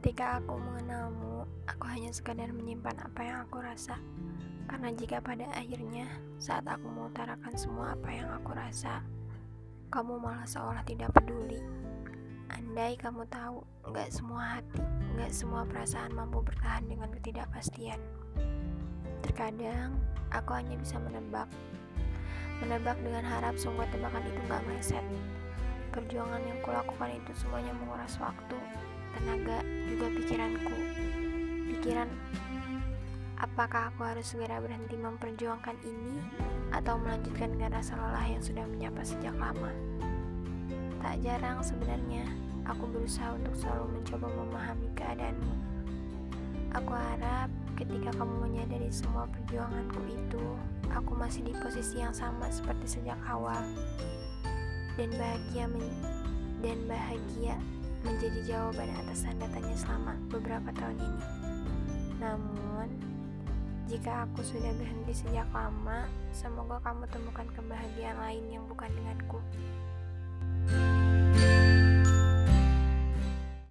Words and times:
Ketika 0.00 0.40
aku 0.40 0.56
mengenalmu, 0.56 1.44
aku 1.68 1.84
hanya 1.92 2.08
sekadar 2.08 2.48
menyimpan 2.56 3.04
apa 3.04 3.20
yang 3.20 3.44
aku 3.44 3.60
rasa. 3.60 4.00
Karena 4.64 4.96
jika 4.96 5.20
pada 5.20 5.44
akhirnya, 5.52 6.08
saat 6.40 6.64
aku 6.64 6.88
mengutarakan 6.88 7.52
semua 7.52 7.92
apa 7.92 8.08
yang 8.08 8.32
aku 8.32 8.56
rasa, 8.56 9.04
kamu 9.92 10.16
malah 10.16 10.48
seolah 10.48 10.80
tidak 10.88 11.12
peduli. 11.12 11.60
Andai 12.48 12.96
kamu 12.96 13.28
tahu, 13.28 13.60
gak 13.92 14.08
semua 14.08 14.56
hati, 14.56 14.80
gak 15.20 15.36
semua 15.36 15.68
perasaan 15.68 16.16
mampu 16.16 16.40
bertahan 16.48 16.88
dengan 16.88 17.12
ketidakpastian. 17.20 18.00
Terkadang, 19.20 20.00
aku 20.32 20.56
hanya 20.56 20.80
bisa 20.80 20.96
menebak. 20.96 21.52
Menebak 22.64 22.96
dengan 23.04 23.20
harap 23.28 23.52
semua 23.60 23.84
tebakan 23.92 24.24
itu 24.24 24.40
gak 24.48 24.64
meleset. 24.64 25.04
Perjuangan 25.92 26.40
yang 26.40 26.56
kulakukan 26.64 27.20
itu 27.20 27.36
semuanya 27.36 27.76
menguras 27.76 28.16
waktu, 28.16 28.56
tenaga, 29.16 29.58
juga 29.88 30.06
pikiranku. 30.14 30.76
Pikiran, 31.70 32.08
apakah 33.40 33.90
aku 33.90 34.04
harus 34.04 34.26
segera 34.30 34.60
berhenti 34.60 34.94
memperjuangkan 35.00 35.76
ini 35.82 36.20
atau 36.70 37.00
melanjutkan 37.00 37.56
dengan 37.56 37.80
rasa 37.80 37.96
lelah 37.96 38.26
yang 38.28 38.42
sudah 38.42 38.64
menyapa 38.68 39.00
sejak 39.02 39.34
lama? 39.34 39.72
Tak 41.00 41.16
jarang 41.24 41.64
sebenarnya, 41.64 42.28
aku 42.68 42.84
berusaha 42.86 43.34
untuk 43.34 43.54
selalu 43.56 44.00
mencoba 44.00 44.26
memahami 44.28 44.88
keadaanmu. 44.94 45.56
Aku 46.70 46.92
harap 46.94 47.50
ketika 47.74 48.14
kamu 48.14 48.46
menyadari 48.46 48.92
semua 48.94 49.26
perjuanganku 49.26 50.06
itu, 50.06 50.44
aku 50.92 51.18
masih 51.18 51.42
di 51.42 51.54
posisi 51.58 51.98
yang 51.98 52.14
sama 52.14 52.46
seperti 52.52 53.00
sejak 53.00 53.18
awal 53.26 53.58
dan 54.98 55.10
bahagia 55.16 55.64
dan 56.60 56.78
bahagia 56.84 57.56
menjadi 58.00 58.40
jawaban 58.48 58.88
atas 58.96 59.24
tanda 59.24 59.46
tanya 59.52 59.76
selama 59.76 60.12
beberapa 60.32 60.70
tahun 60.72 60.96
ini. 60.96 61.24
Namun, 62.20 62.88
jika 63.88 64.24
aku 64.28 64.40
sudah 64.44 64.70
berhenti 64.76 65.12
sejak 65.12 65.48
lama, 65.50 66.06
semoga 66.30 66.78
kamu 66.84 67.04
temukan 67.10 67.48
kebahagiaan 67.56 68.18
lain 68.22 68.44
yang 68.48 68.64
bukan 68.70 68.88
denganku. 68.92 69.42